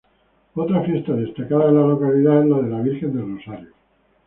Otra 0.55 0.81
fiesta 0.81 1.13
destacada 1.13 1.67
de 1.67 1.73
la 1.73 1.81
localidad 1.89 2.41
es 2.41 2.49
la 2.49 2.57
de 2.57 2.69
la 2.71 2.81
Virgen 2.81 3.13
del 3.15 3.35
Rosario. 3.37 3.69